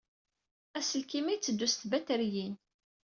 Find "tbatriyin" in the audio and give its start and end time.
1.75-2.53